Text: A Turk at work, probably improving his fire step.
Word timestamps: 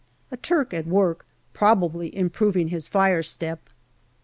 A 0.31 0.37
Turk 0.37 0.73
at 0.73 0.87
work, 0.87 1.27
probably 1.53 2.15
improving 2.17 2.69
his 2.69 2.87
fire 2.87 3.21
step. 3.21 3.69